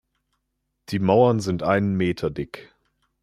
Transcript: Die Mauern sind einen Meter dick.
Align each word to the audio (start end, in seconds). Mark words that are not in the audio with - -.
Die 0.89 0.97
Mauern 0.97 1.39
sind 1.41 1.61
einen 1.61 1.95
Meter 1.95 2.31
dick. 2.31 2.73